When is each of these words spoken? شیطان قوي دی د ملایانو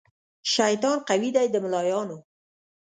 شیطان 0.53 0.97
قوي 1.09 1.29
دی 1.35 1.45
د 1.51 1.55
ملایانو 1.63 2.17